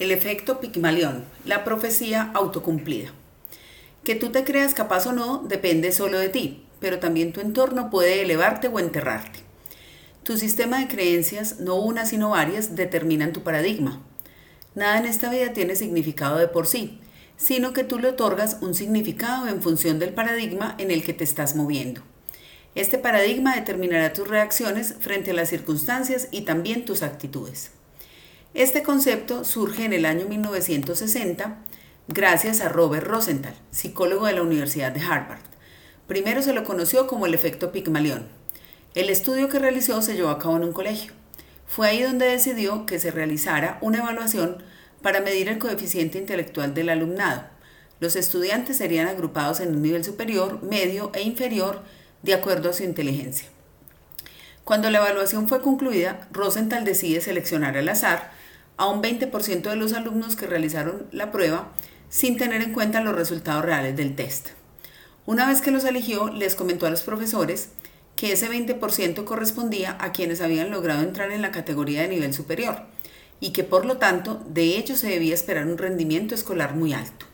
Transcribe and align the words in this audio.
El 0.00 0.12
efecto 0.12 0.60
Pigmalión, 0.60 1.26
la 1.44 1.62
profecía 1.62 2.30
autocumplida. 2.32 3.12
Que 4.02 4.14
tú 4.14 4.30
te 4.30 4.44
creas 4.44 4.72
capaz 4.72 5.06
o 5.06 5.12
no 5.12 5.44
depende 5.46 5.92
solo 5.92 6.18
de 6.18 6.30
ti, 6.30 6.64
pero 6.80 7.00
también 7.00 7.34
tu 7.34 7.42
entorno 7.42 7.90
puede 7.90 8.22
elevarte 8.22 8.68
o 8.68 8.78
enterrarte. 8.78 9.40
Tu 10.22 10.38
sistema 10.38 10.78
de 10.78 10.88
creencias, 10.88 11.60
no 11.60 11.76
una 11.76 12.06
sino 12.06 12.30
varias, 12.30 12.76
determinan 12.76 13.34
tu 13.34 13.42
paradigma. 13.42 14.00
Nada 14.74 14.96
en 14.96 15.04
esta 15.04 15.28
vida 15.28 15.52
tiene 15.52 15.76
significado 15.76 16.38
de 16.38 16.48
por 16.48 16.66
sí, 16.66 16.98
sino 17.36 17.74
que 17.74 17.84
tú 17.84 17.98
le 17.98 18.08
otorgas 18.08 18.56
un 18.62 18.72
significado 18.72 19.48
en 19.48 19.60
función 19.60 19.98
del 19.98 20.14
paradigma 20.14 20.76
en 20.78 20.90
el 20.90 21.02
que 21.02 21.12
te 21.12 21.24
estás 21.24 21.56
moviendo. 21.56 22.00
Este 22.74 22.96
paradigma 22.96 23.54
determinará 23.54 24.14
tus 24.14 24.26
reacciones 24.26 24.94
frente 24.98 25.32
a 25.32 25.34
las 25.34 25.50
circunstancias 25.50 26.28
y 26.30 26.46
también 26.46 26.86
tus 26.86 27.02
actitudes. 27.02 27.72
Este 28.54 28.82
concepto 28.82 29.44
surge 29.44 29.84
en 29.84 29.92
el 29.92 30.04
año 30.04 30.26
1960 30.26 31.58
gracias 32.08 32.60
a 32.60 32.68
Robert 32.68 33.06
Rosenthal, 33.06 33.54
psicólogo 33.70 34.26
de 34.26 34.32
la 34.32 34.42
Universidad 34.42 34.90
de 34.90 35.00
Harvard. 35.00 35.38
Primero 36.08 36.42
se 36.42 36.52
lo 36.52 36.64
conoció 36.64 37.06
como 37.06 37.26
el 37.26 37.34
efecto 37.34 37.70
Pigmalión. 37.70 38.26
El 38.96 39.08
estudio 39.08 39.48
que 39.48 39.60
realizó 39.60 40.02
se 40.02 40.16
llevó 40.16 40.30
a 40.30 40.40
cabo 40.40 40.56
en 40.56 40.64
un 40.64 40.72
colegio. 40.72 41.12
Fue 41.68 41.88
ahí 41.88 42.02
donde 42.02 42.26
decidió 42.26 42.86
que 42.86 42.98
se 42.98 43.12
realizara 43.12 43.78
una 43.82 43.98
evaluación 43.98 44.60
para 45.00 45.20
medir 45.20 45.48
el 45.48 45.58
coeficiente 45.58 46.18
intelectual 46.18 46.74
del 46.74 46.88
alumnado. 46.88 47.44
Los 48.00 48.16
estudiantes 48.16 48.78
serían 48.78 49.06
agrupados 49.06 49.60
en 49.60 49.76
un 49.76 49.82
nivel 49.82 50.02
superior, 50.02 50.60
medio 50.64 51.12
e 51.14 51.22
inferior 51.22 51.84
de 52.24 52.34
acuerdo 52.34 52.70
a 52.70 52.72
su 52.72 52.82
inteligencia. 52.82 53.46
Cuando 54.64 54.90
la 54.90 54.98
evaluación 54.98 55.48
fue 55.48 55.62
concluida, 55.62 56.26
Rosenthal 56.32 56.84
decide 56.84 57.20
seleccionar 57.20 57.76
al 57.76 57.88
azar 57.88 58.39
a 58.80 58.86
un 58.86 59.02
20% 59.02 59.68
de 59.68 59.76
los 59.76 59.92
alumnos 59.92 60.36
que 60.36 60.46
realizaron 60.46 61.06
la 61.12 61.30
prueba 61.30 61.70
sin 62.08 62.38
tener 62.38 62.62
en 62.62 62.72
cuenta 62.72 63.02
los 63.02 63.14
resultados 63.14 63.62
reales 63.62 63.94
del 63.94 64.16
test. 64.16 64.48
Una 65.26 65.46
vez 65.46 65.60
que 65.60 65.70
los 65.70 65.84
eligió, 65.84 66.30
les 66.30 66.54
comentó 66.54 66.86
a 66.86 66.90
los 66.90 67.02
profesores 67.02 67.68
que 68.16 68.32
ese 68.32 68.48
20% 68.48 69.24
correspondía 69.24 69.98
a 70.00 70.12
quienes 70.12 70.40
habían 70.40 70.70
logrado 70.70 71.02
entrar 71.02 71.30
en 71.30 71.42
la 71.42 71.50
categoría 71.50 72.00
de 72.00 72.08
nivel 72.08 72.32
superior 72.32 72.84
y 73.38 73.50
que 73.50 73.64
por 73.64 73.84
lo 73.84 73.98
tanto 73.98 74.42
de 74.48 74.78
ellos 74.78 75.00
se 75.00 75.08
debía 75.08 75.34
esperar 75.34 75.66
un 75.66 75.76
rendimiento 75.76 76.34
escolar 76.34 76.74
muy 76.74 76.94
alto. 76.94 77.26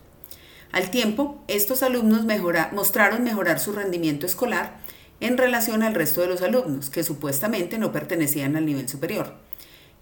Al 0.73 0.91
tiempo, 0.91 1.45
estos 1.47 1.85
alumnos 1.85 2.27
mostraron 2.73 3.23
mejorar 3.23 3.61
su 3.61 3.71
rendimiento 3.71 4.27
escolar 4.27 4.79
en 5.21 5.39
relación 5.39 5.85
al 5.85 5.95
resto 5.95 6.23
de 6.23 6.27
los 6.27 6.43
alumnos, 6.43 6.91
que 6.91 7.05
supuestamente 7.05 7.79
no 7.79 7.93
pertenecían 7.93 8.57
al 8.57 8.67
nivel 8.67 8.89
superior. 8.89 9.46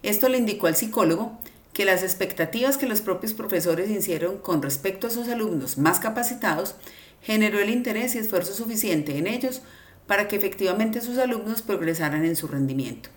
Esto 0.05 0.29
le 0.29 0.37
indicó 0.37 0.67
al 0.67 0.75
psicólogo 0.75 1.35
que 1.73 1.83
las 1.83 2.03
expectativas 2.03 2.77
que 2.77 2.85
los 2.85 3.01
propios 3.01 3.33
profesores 3.33 3.89
hicieron 3.89 4.37
con 4.37 4.61
respecto 4.61 5.07
a 5.07 5.09
sus 5.09 5.27
alumnos 5.29 5.79
más 5.79 5.99
capacitados 5.99 6.75
generó 7.23 7.57
el 7.57 7.71
interés 7.71 8.13
y 8.13 8.19
esfuerzo 8.19 8.53
suficiente 8.53 9.17
en 9.17 9.25
ellos 9.25 9.63
para 10.05 10.27
que 10.27 10.35
efectivamente 10.35 11.01
sus 11.01 11.17
alumnos 11.17 11.63
progresaran 11.63 12.23
en 12.23 12.35
su 12.35 12.47
rendimiento. 12.47 13.09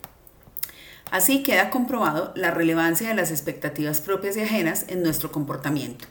Así 1.11 1.43
queda 1.43 1.69
comprobado 1.69 2.33
la 2.35 2.53
relevancia 2.53 3.09
de 3.09 3.15
las 3.15 3.31
expectativas 3.31 4.01
propias 4.01 4.39
y 4.39 4.41
ajenas 4.41 4.87
en 4.89 5.03
nuestro 5.03 5.31
comportamiento. 5.31 6.07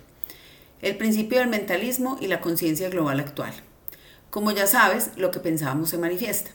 El 0.83 0.95
principio 0.95 1.39
del 1.39 1.49
mentalismo 1.49 2.19
y 2.21 2.27
la 2.27 2.39
conciencia 2.39 2.89
global 2.89 3.19
actual. 3.19 3.53
Como 4.29 4.51
ya 4.51 4.67
sabes, 4.67 5.09
lo 5.15 5.31
que 5.31 5.39
pensábamos 5.39 5.89
se 5.89 5.97
manifiesta. 5.97 6.51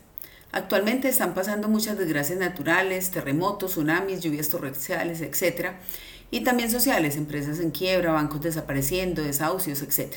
Actualmente 0.52 1.08
están 1.08 1.32
pasando 1.32 1.68
muchas 1.68 1.96
desgracias 1.96 2.38
naturales, 2.38 3.10
terremotos, 3.10 3.72
tsunamis, 3.72 4.20
lluvias 4.20 4.50
torrenciales, 4.50 5.22
etc. 5.22 5.70
Y 6.30 6.42
también 6.42 6.70
sociales, 6.70 7.16
empresas 7.16 7.58
en 7.58 7.70
quiebra, 7.70 8.12
bancos 8.12 8.42
desapareciendo, 8.42 9.22
desahucios, 9.22 9.80
etc. 9.80 10.14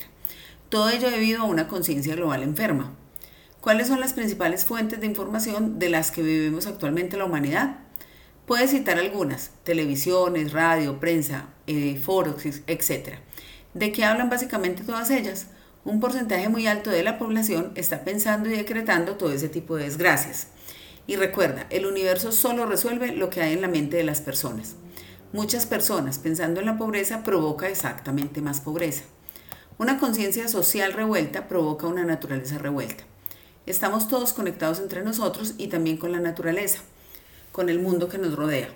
Todo 0.67 0.89
ello 0.89 1.09
debido 1.09 1.41
a 1.41 1.45
una 1.45 1.69
conciencia 1.69 2.16
global 2.16 2.44
enferma. 2.44 2.94
¿Cuáles 3.62 3.88
son 3.88 4.01
las 4.01 4.12
principales 4.12 4.66
fuentes 4.66 5.00
de 5.00 5.07
información 5.07 5.79
de 5.79 5.90
las 5.90 6.12
que 6.12 6.22
vivimos 6.22 6.68
actualmente 6.68 7.16
la 7.16 7.25
humanidad? 7.25 7.78
Puedes 8.45 8.72
citar 8.72 9.00
algunas, 9.00 9.51
televisiones, 9.63 10.51
radio, 10.51 11.00
prensa, 11.00 11.47
eh, 11.66 11.97
foros, 11.97 12.45
etc. 12.45 13.16
¿De 13.74 13.91
qué 13.94 14.03
hablan 14.03 14.29
básicamente 14.29 14.84
todas 14.84 15.09
ellas? 15.12 15.47
Un 15.85 16.00
porcentaje 16.00 16.50
muy 16.50 16.66
alto 16.66 16.90
de 16.90 17.03
la 17.03 17.19
población 17.19 17.72
está 17.75 18.03
pensando 18.03 18.50
y 18.50 18.57
decretando 18.57 19.16
todo 19.16 19.31
ese 19.31 19.50
tipo 19.50 19.75
de 19.75 19.84
desgracias. 19.84 20.47
Y 21.06 21.16
recuerda, 21.16 21.68
el 21.69 21.85
universo 21.85 22.31
solo 22.31 22.66
resuelve 22.66 23.12
lo 23.12 23.29
que 23.29 23.44
hay 23.44 23.53
en 23.53 23.62
la 23.62 23.68
mente 23.68 23.97
de 23.97 24.03
las 24.03 24.19
personas. 24.19 24.75
Muchas 25.31 25.68
personas 25.68 26.18
pensando 26.18 26.59
en 26.59 26.66
la 26.66 26.79
pobreza 26.79 27.24
provoca 27.24 27.69
exactamente 27.69 28.41
más 28.41 28.62
pobreza. 28.62 29.03
Una 29.78 30.00
conciencia 30.00 30.47
social 30.47 30.91
revuelta 30.91 31.47
provoca 31.47 31.85
una 31.85 32.03
naturaleza 32.03 32.57
revuelta. 32.57 33.03
Estamos 33.68 34.07
todos 34.07 34.34
conectados 34.34 34.79
entre 34.79 35.03
nosotros 35.03 35.53
y 35.59 35.68
también 35.68 35.97
con 35.97 36.12
la 36.12 36.19
naturaleza, 36.19 36.79
con 37.51 37.69
el 37.69 37.79
mundo 37.79 38.09
que 38.09 38.18
nos 38.18 38.35
rodea. 38.35 38.69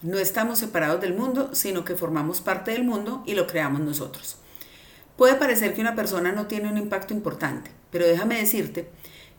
No 0.00 0.18
estamos 0.18 0.60
separados 0.60 1.02
del 1.02 1.12
mundo, 1.12 1.50
sino 1.52 1.84
que 1.84 1.94
formamos 1.96 2.40
parte 2.40 2.70
del 2.70 2.84
mundo 2.84 3.22
y 3.26 3.34
lo 3.34 3.46
creamos 3.46 3.80
nosotros. 3.80 4.38
Puede 5.16 5.34
parecer 5.36 5.74
que 5.74 5.80
una 5.80 5.94
persona 5.94 6.32
no 6.32 6.46
tiene 6.46 6.68
un 6.68 6.78
impacto 6.78 7.14
importante, 7.14 7.70
pero 7.90 8.06
déjame 8.06 8.38
decirte 8.38 8.90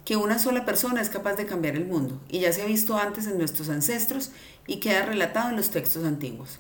que 0.06 0.16
una 0.16 0.40
sola 0.40 0.66
persona 0.66 1.02
es 1.02 1.10
capaz 1.10 1.34
de 1.34 1.46
cambiar 1.46 1.76
el 1.76 1.86
mundo, 1.86 2.22
y 2.30 2.40
ya 2.40 2.54
se 2.54 2.62
ha 2.62 2.66
visto 2.66 2.98
antes 2.98 3.28
en 3.28 3.38
nuestros 3.38 3.70
ancestros 3.70 4.32
y 4.68 4.80
queda 4.80 5.06
relatado 5.06 5.50
en 5.50 5.58
los 5.58 5.72
textos 5.72 6.06
antiguos. 6.06 6.60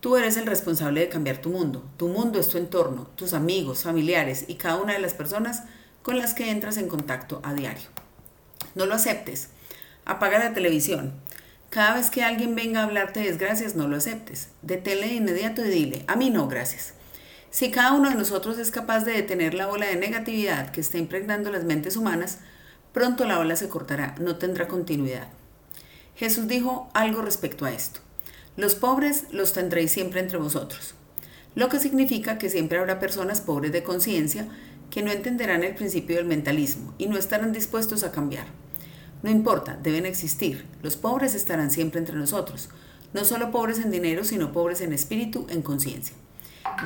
Tú 0.00 0.16
eres 0.16 0.38
el 0.38 0.46
responsable 0.46 1.00
de 1.00 1.10
cambiar 1.10 1.42
tu 1.42 1.50
mundo. 1.50 1.84
Tu 1.98 2.08
mundo 2.08 2.40
es 2.40 2.48
tu 2.48 2.56
entorno, 2.56 3.06
tus 3.16 3.34
amigos, 3.34 3.82
familiares 3.82 4.46
y 4.48 4.54
cada 4.54 4.76
una 4.76 4.94
de 4.94 4.98
las 4.98 5.12
personas 5.12 5.64
con 6.02 6.16
las 6.16 6.32
que 6.32 6.50
entras 6.50 6.78
en 6.78 6.88
contacto 6.88 7.40
a 7.44 7.52
diario. 7.52 7.90
No 8.74 8.86
lo 8.86 8.94
aceptes. 8.94 9.50
Apaga 10.06 10.38
la 10.38 10.54
televisión. 10.54 11.12
Cada 11.68 11.94
vez 11.94 12.10
que 12.10 12.24
alguien 12.24 12.54
venga 12.54 12.80
a 12.80 12.84
hablarte 12.84 13.20
de 13.20 13.26
desgracias, 13.26 13.76
no 13.76 13.88
lo 13.88 13.96
aceptes. 13.96 14.48
Deténle 14.62 15.08
de 15.08 15.14
inmediato 15.14 15.64
y 15.64 15.68
dile, 15.68 16.04
a 16.08 16.16
mí 16.16 16.30
no, 16.30 16.48
gracias. 16.48 16.94
Si 17.50 17.72
cada 17.72 17.94
uno 17.94 18.08
de 18.08 18.14
nosotros 18.14 18.58
es 18.58 18.70
capaz 18.70 19.04
de 19.04 19.12
detener 19.12 19.54
la 19.54 19.68
ola 19.68 19.86
de 19.86 19.96
negatividad 19.96 20.70
que 20.70 20.80
está 20.80 20.98
impregnando 20.98 21.50
las 21.50 21.64
mentes 21.64 21.96
humanas, 21.96 22.38
pronto 22.92 23.24
la 23.24 23.40
ola 23.40 23.56
se 23.56 23.68
cortará, 23.68 24.14
no 24.20 24.36
tendrá 24.36 24.68
continuidad. 24.68 25.26
Jesús 26.14 26.46
dijo 26.46 26.88
algo 26.94 27.22
respecto 27.22 27.64
a 27.64 27.72
esto. 27.72 28.00
Los 28.56 28.76
pobres 28.76 29.24
los 29.32 29.52
tendréis 29.52 29.90
siempre 29.90 30.20
entre 30.20 30.38
vosotros, 30.38 30.94
lo 31.56 31.68
que 31.68 31.80
significa 31.80 32.38
que 32.38 32.50
siempre 32.50 32.78
habrá 32.78 33.00
personas 33.00 33.40
pobres 33.40 33.72
de 33.72 33.82
conciencia 33.82 34.46
que 34.88 35.02
no 35.02 35.10
entenderán 35.10 35.64
el 35.64 35.74
principio 35.74 36.16
del 36.16 36.26
mentalismo 36.26 36.94
y 36.98 37.06
no 37.06 37.16
estarán 37.16 37.52
dispuestos 37.52 38.04
a 38.04 38.12
cambiar. 38.12 38.46
No 39.24 39.30
importa, 39.30 39.76
deben 39.82 40.06
existir. 40.06 40.66
Los 40.82 40.96
pobres 40.96 41.34
estarán 41.34 41.72
siempre 41.72 41.98
entre 41.98 42.16
nosotros, 42.16 42.68
no 43.12 43.24
solo 43.24 43.50
pobres 43.50 43.80
en 43.80 43.90
dinero, 43.90 44.22
sino 44.24 44.52
pobres 44.52 44.80
en 44.82 44.92
espíritu, 44.92 45.46
en 45.50 45.62
conciencia. 45.62 46.14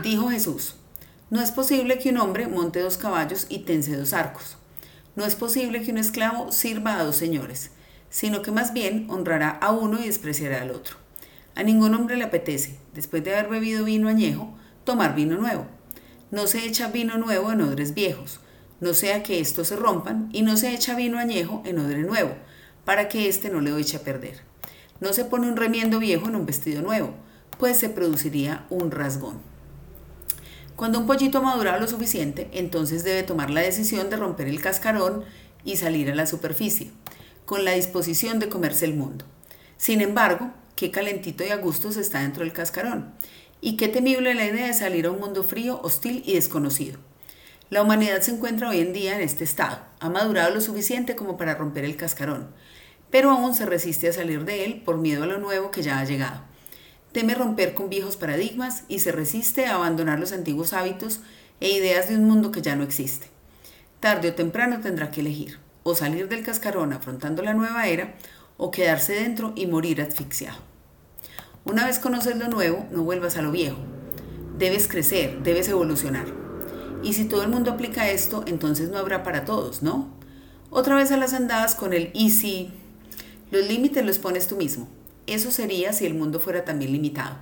Dijo 0.03 0.29
Jesús, 0.29 0.77
no 1.31 1.41
es 1.41 1.51
posible 1.51 1.99
que 1.99 2.11
un 2.11 2.19
hombre 2.19 2.47
monte 2.47 2.81
dos 2.81 2.97
caballos 2.97 3.47
y 3.49 3.61
tense 3.61 3.97
dos 3.97 4.13
arcos. 4.13 4.57
No 5.17 5.25
es 5.25 5.35
posible 5.35 5.83
que 5.83 5.91
un 5.91 5.99
esclavo 5.99 6.53
sirva 6.53 6.99
a 6.99 7.05
dos 7.05 7.17
señores, 7.17 7.71
sino 8.11 8.43
que 8.43 8.51
más 8.51 8.73
bien 8.73 9.07
honrará 9.09 9.51
a 9.51 9.73
uno 9.73 9.99
y 10.01 10.07
despreciará 10.07 10.63
al 10.63 10.71
otro. 10.71 10.97
A 11.55 11.63
ningún 11.63 11.95
hombre 11.95 12.17
le 12.17 12.25
apetece, 12.25 12.79
después 12.93 13.25
de 13.25 13.35
haber 13.35 13.49
bebido 13.49 13.85
vino 13.85 14.09
añejo, 14.09 14.57
tomar 14.85 15.15
vino 15.15 15.37
nuevo. 15.37 15.67
No 16.31 16.47
se 16.47 16.67
echa 16.67 16.89
vino 16.89 17.17
nuevo 17.17 17.53
en 17.53 17.61
odres 17.63 17.95
viejos, 17.95 18.41
no 18.81 18.93
sea 18.93 19.23
que 19.23 19.41
estos 19.41 19.69
se 19.69 19.77
rompan, 19.77 20.29
y 20.33 20.43
no 20.43 20.57
se 20.57 20.75
echa 20.75 20.95
vino 20.95 21.19
añejo 21.19 21.63
en 21.65 21.79
odre 21.79 22.03
nuevo, 22.03 22.35
para 22.85 23.09
que 23.09 23.29
éste 23.29 23.51
no 23.51 23.61
le 23.61 23.79
eche 23.81 23.97
a 23.97 24.03
perder. 24.03 24.41
No 25.01 25.13
se 25.13 25.25
pone 25.25 25.49
un 25.49 25.57
remiendo 25.57 25.99
viejo 25.99 26.29
en 26.29 26.37
un 26.37 26.47
vestido 26.47 26.83
nuevo, 26.83 27.15
pues 27.59 27.79
se 27.79 27.89
produciría 27.89 28.67
un 28.69 28.91
rasgón. 28.91 29.54
Cuando 30.77 30.99
un 30.99 31.07
pollito 31.07 31.39
ha 31.39 31.43
madurado 31.43 31.79
lo 31.79 31.87
suficiente, 31.87 32.49
entonces 32.53 33.05
debe 33.05 33.23
tomar 33.23 33.49
la 33.49 33.61
decisión 33.61 34.11
de 34.11 34.17
romper 34.17 34.49
el 34.49 34.61
cascarón 34.61 35.25
y 35.65 35.77
salir 35.77 36.11
a 36.11 36.17
la 36.17 36.27
superficie, 36.27 36.91
con 37.45 37.65
la 37.65 37.73
disposición 37.73 38.41
de 38.41 38.49
comerse 38.49 38.85
el 38.85 38.95
mundo. 38.95 39.25
Sin 39.77 40.01
embargo, 40.01 40.51
qué 40.75 40.91
calentito 40.91 41.45
y 41.45 41.51
a 41.51 41.59
gustos 41.59 41.97
está 41.97 42.23
dentro 42.23 42.43
del 42.43 42.53
cascarón, 42.53 43.15
y 43.61 43.77
qué 43.77 43.87
temible 43.87 44.35
la 44.35 44.47
idea 44.47 44.67
de 44.67 44.75
salir 44.75 45.07
a 45.07 45.13
un 45.13 45.21
mundo 45.21 45.45
frío, 45.45 45.81
hostil 45.85 46.25
y 46.27 46.35
desconocido. 46.35 46.99
La 47.71 47.81
humanidad 47.83 48.21
se 48.23 48.33
encuentra 48.33 48.69
hoy 48.69 48.81
en 48.81 48.93
día 48.93 49.15
en 49.15 49.23
este 49.23 49.45
estado, 49.45 49.79
ha 50.01 50.09
madurado 50.09 50.53
lo 50.53 50.61
suficiente 50.61 51.15
como 51.15 51.37
para 51.37 51.55
romper 51.55 51.85
el 51.85 51.97
cascarón, 51.97 52.49
pero 53.11 53.31
aún 53.31 53.55
se 53.55 53.65
resiste 53.65 54.09
a 54.09 54.13
salir 54.13 54.45
de 54.45 54.65
él 54.65 54.83
por 54.85 54.99
miedo 54.99 55.23
a 55.23 55.27
lo 55.27 55.39
nuevo 55.39 55.71
que 55.71 55.83
ya 55.83 56.01
ha 56.01 56.05
llegado 56.05 56.43
teme 57.15 57.37
romper 57.37 57.75
con 57.75 57.89
viejos 57.89 58.17
paradigmas 58.17 58.83
y 58.89 58.99
se 58.99 59.13
resiste 59.13 59.67
a 59.67 59.77
abandonar 59.77 60.19
los 60.19 60.33
antiguos 60.33 60.73
hábitos 60.73 61.21
e 61.61 61.71
ideas 61.71 62.09
de 62.09 62.17
un 62.17 62.25
mundo 62.25 62.51
que 62.51 62.61
ya 62.61 62.75
no 62.75 62.83
existe. 62.83 63.29
Tarde 64.01 64.31
o 64.31 64.35
temprano 64.35 64.81
tendrá 64.81 65.13
que 65.13 65.21
elegir, 65.21 65.61
o 65.85 65.95
salir 65.95 66.29
del 66.29 66.43
cascarón 66.43 66.93
afrontando 66.93 67.41
la 67.43 67.55
nueva 67.55 67.87
era, 67.87 68.17
o 68.57 68.73
quedarse 68.73 69.13
dentro 69.13 69.53
y 69.55 69.69
morir 69.69 70.03
asfixiado. 70.03 70.59
Una 71.65 71.87
vez 71.87 72.01
conoces 72.01 72.37
lo 72.37 72.49
nuevo, 72.49 72.85
no 72.91 73.05
vuelvas 73.05 73.37
a 73.37 73.43
lo 73.43 73.53
viejo. 73.53 73.79
Debes 74.59 74.89
crecer, 74.89 75.41
debes 75.45 75.69
evolucionar. 75.69 76.27
Y 77.05 77.13
si 77.13 77.27
todo 77.27 77.45
el 77.45 77.49
mundo 77.49 77.71
aplica 77.71 78.11
esto, 78.11 78.43
entonces 78.49 78.91
no 78.91 78.99
habrá 78.99 79.23
para 79.23 79.45
todos, 79.45 79.85
¿no? 79.85 80.09
Otra 80.69 80.97
vez 80.97 81.13
a 81.13 81.17
las 81.17 81.33
andadas 81.33 81.77
con 81.77 81.93
el 81.93 82.11
easy. 82.13 82.73
Los 83.53 83.69
límites 83.69 84.05
los 84.05 84.19
pones 84.19 84.49
tú 84.49 84.57
mismo. 84.57 84.89
Eso 85.27 85.51
sería 85.51 85.93
si 85.93 86.07
el 86.07 86.15
mundo 86.15 86.41
fuera 86.41 86.65
también 86.65 86.93
limitado. 86.93 87.37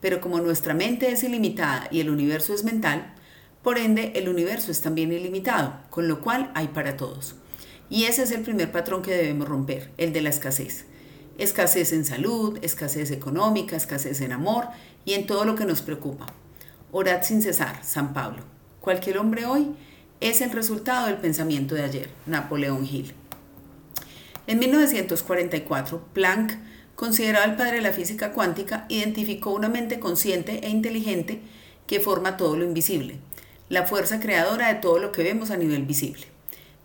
Pero 0.00 0.20
como 0.20 0.40
nuestra 0.40 0.74
mente 0.74 1.10
es 1.10 1.24
ilimitada 1.24 1.88
y 1.90 2.00
el 2.00 2.10
universo 2.10 2.52
es 2.52 2.64
mental, 2.64 3.14
por 3.62 3.78
ende 3.78 4.12
el 4.14 4.28
universo 4.28 4.70
es 4.70 4.82
también 4.82 5.12
ilimitado, 5.12 5.80
con 5.88 6.06
lo 6.06 6.20
cual 6.20 6.50
hay 6.54 6.68
para 6.68 6.98
todos. 6.98 7.36
Y 7.88 8.04
ese 8.04 8.22
es 8.22 8.30
el 8.30 8.42
primer 8.42 8.70
patrón 8.70 9.02
que 9.02 9.16
debemos 9.16 9.48
romper, 9.48 9.90
el 9.96 10.12
de 10.12 10.20
la 10.20 10.28
escasez. 10.28 10.84
Escasez 11.38 11.92
en 11.92 12.04
salud, 12.04 12.58
escasez 12.62 13.10
económica, 13.10 13.76
escasez 13.76 14.20
en 14.20 14.32
amor 14.32 14.66
y 15.04 15.14
en 15.14 15.26
todo 15.26 15.46
lo 15.46 15.54
que 15.54 15.64
nos 15.64 15.80
preocupa. 15.80 16.26
Orad 16.92 17.22
sin 17.22 17.40
cesar, 17.40 17.82
San 17.82 18.12
Pablo. 18.12 18.42
Cualquier 18.80 19.18
hombre 19.18 19.46
hoy 19.46 19.74
es 20.20 20.42
el 20.42 20.50
resultado 20.50 21.06
del 21.06 21.16
pensamiento 21.16 21.74
de 21.74 21.82
ayer, 21.82 22.10
Napoleón 22.26 22.84
Hill. 22.84 23.14
En 24.46 24.58
1944, 24.58 26.08
Planck, 26.12 26.52
considerado 26.96 27.50
el 27.50 27.56
padre 27.56 27.76
de 27.76 27.82
la 27.82 27.92
física 27.92 28.32
cuántica, 28.32 28.86
identificó 28.88 29.50
una 29.50 29.68
mente 29.68 29.98
consciente 29.98 30.66
e 30.66 30.70
inteligente 30.70 31.40
que 31.86 32.00
forma 32.00 32.36
todo 32.36 32.56
lo 32.56 32.64
invisible, 32.64 33.18
la 33.68 33.86
fuerza 33.86 34.20
creadora 34.20 34.68
de 34.68 34.80
todo 34.80 34.98
lo 34.98 35.12
que 35.12 35.22
vemos 35.22 35.50
a 35.50 35.56
nivel 35.56 35.82
visible. 35.84 36.26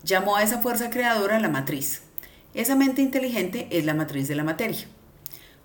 Llamó 0.02 0.36
a 0.36 0.42
esa 0.42 0.62
fuerza 0.62 0.90
creadora 0.90 1.40
la 1.40 1.48
matriz. 1.48 2.02
Esa 2.54 2.74
mente 2.74 3.02
inteligente 3.02 3.68
es 3.70 3.84
la 3.84 3.94
matriz 3.94 4.28
de 4.28 4.34
la 4.34 4.44
materia. 4.44 4.86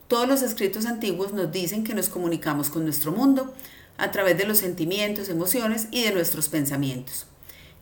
Todos 0.08 0.28
los 0.28 0.42
escritos 0.42 0.86
antiguos 0.86 1.34
nos 1.34 1.52
dicen 1.52 1.84
que 1.84 1.96
nos 1.96 2.10
comunicamos 2.10 2.70
con 2.70 2.84
nuestro 2.84 3.12
mundo 3.12 3.54
a 3.98 4.12
través 4.12 4.38
de 4.38 4.46
los 4.46 4.60
sentimientos, 4.60 5.30
emociones 5.30 5.88
y 5.90 6.04
de 6.04 6.12
nuestros 6.12 6.50
pensamientos. 6.50 7.26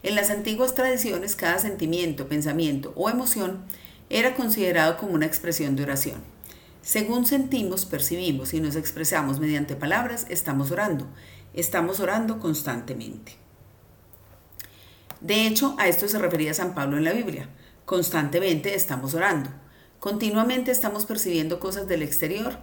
En 0.04 0.16
las 0.16 0.30
antiguas 0.30 0.76
tradiciones, 0.76 1.36
cada 1.36 1.60
sentimiento, 1.60 2.28
pensamiento 2.28 2.94
o 2.96 3.10
emoción 3.10 3.64
era 4.10 4.36
considerado 4.36 4.98
como 4.98 5.14
una 5.14 5.26
expresión 5.26 5.76
de 5.76 5.84
oración. 5.84 6.33
Según 6.84 7.26
sentimos, 7.26 7.86
percibimos 7.86 8.54
y 8.54 8.60
nos 8.60 8.76
expresamos 8.76 9.40
mediante 9.40 9.78
palabras, 9.78 10.26
estamos 10.28 10.70
orando. 10.70 11.08
Estamos 11.54 12.02
orando 12.02 12.40
constantemente. 12.40 13.38
De 15.22 15.48
hecho, 15.48 15.78
a 15.80 15.88
esto 15.88 16.10
se 16.10 16.20
refería 16.20 16.54
San 16.54 16.76
Pablo 16.76 16.98
en 16.98 17.06
la 17.06 17.14
Biblia. 17.14 17.48
Constantemente 17.86 18.76
estamos 18.76 19.14
orando. 19.14 19.50
Continuamente 20.02 20.72
estamos 20.72 21.06
percibiendo 21.06 21.62
cosas 21.62 21.88
del 21.88 22.02
exterior. 22.02 22.60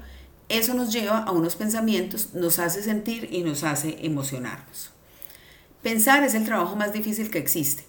Eso 0.51 0.75
nos 0.75 0.93
lleva 0.93 1.21
a 1.21 1.33
unos 1.33 1.57
pensamientos, 1.57 2.35
nos 2.35 2.59
hace 2.59 2.83
sentir 2.83 3.33
y 3.33 3.43
nos 3.43 3.65
hace 3.65 4.05
emocionarnos. 4.05 4.91
Pensar 5.83 6.25
es 6.25 6.35
el 6.35 6.45
trabajo 6.45 6.77
más 6.77 6.93
difícil 6.93 7.31
que 7.31 7.39
existe. 7.39 7.85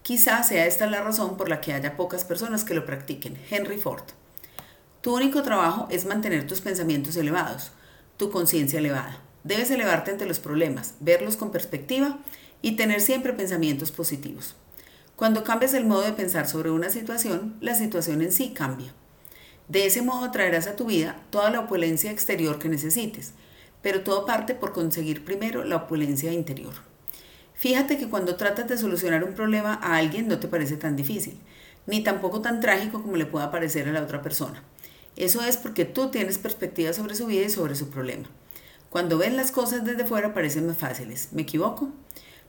Quizás 0.00 0.48
sea 0.48 0.64
esta 0.64 0.86
la 0.86 1.02
razón 1.02 1.36
por 1.36 1.50
la 1.50 1.60
que 1.60 1.74
haya 1.74 1.94
pocas 1.94 2.24
personas 2.24 2.64
que 2.64 2.72
lo 2.72 2.86
practiquen. 2.86 3.36
Henry 3.50 3.76
Ford. 3.76 4.04
Tu 5.04 5.14
único 5.14 5.42
trabajo 5.42 5.86
es 5.90 6.06
mantener 6.06 6.46
tus 6.46 6.62
pensamientos 6.62 7.14
elevados, 7.16 7.72
tu 8.16 8.30
conciencia 8.30 8.78
elevada. 8.78 9.18
Debes 9.42 9.70
elevarte 9.70 10.12
ante 10.12 10.24
los 10.24 10.38
problemas, 10.38 10.94
verlos 10.98 11.36
con 11.36 11.52
perspectiva 11.52 12.20
y 12.62 12.76
tener 12.76 13.02
siempre 13.02 13.34
pensamientos 13.34 13.92
positivos. 13.92 14.54
Cuando 15.14 15.44
cambias 15.44 15.74
el 15.74 15.84
modo 15.84 16.00
de 16.00 16.14
pensar 16.14 16.48
sobre 16.48 16.70
una 16.70 16.88
situación, 16.88 17.54
la 17.60 17.74
situación 17.74 18.22
en 18.22 18.32
sí 18.32 18.54
cambia. 18.54 18.94
De 19.68 19.84
ese 19.84 20.00
modo 20.00 20.30
traerás 20.30 20.68
a 20.68 20.74
tu 20.74 20.86
vida 20.86 21.20
toda 21.28 21.50
la 21.50 21.60
opulencia 21.60 22.10
exterior 22.10 22.58
que 22.58 22.70
necesites, 22.70 23.34
pero 23.82 24.04
todo 24.04 24.24
parte 24.24 24.54
por 24.54 24.72
conseguir 24.72 25.22
primero 25.22 25.64
la 25.64 25.76
opulencia 25.76 26.32
interior. 26.32 26.72
Fíjate 27.52 27.98
que 27.98 28.08
cuando 28.08 28.36
tratas 28.36 28.68
de 28.68 28.78
solucionar 28.78 29.22
un 29.22 29.34
problema 29.34 29.74
a 29.82 29.96
alguien 29.96 30.28
no 30.28 30.38
te 30.38 30.48
parece 30.48 30.78
tan 30.78 30.96
difícil, 30.96 31.38
ni 31.86 32.02
tampoco 32.02 32.40
tan 32.40 32.60
trágico 32.60 33.02
como 33.02 33.18
le 33.18 33.26
pueda 33.26 33.50
parecer 33.50 33.86
a 33.86 33.92
la 33.92 34.02
otra 34.02 34.22
persona. 34.22 34.62
Eso 35.16 35.42
es 35.42 35.56
porque 35.56 35.84
tú 35.84 36.10
tienes 36.10 36.38
perspectiva 36.38 36.92
sobre 36.92 37.14
su 37.14 37.26
vida 37.26 37.44
y 37.44 37.50
sobre 37.50 37.76
su 37.76 37.90
problema. 37.90 38.28
Cuando 38.90 39.18
ves 39.18 39.32
las 39.32 39.50
cosas 39.50 39.84
desde 39.84 40.06
fuera 40.06 40.34
parecen 40.34 40.66
más 40.66 40.78
fáciles. 40.78 41.28
¿Me 41.32 41.42
equivoco? 41.42 41.90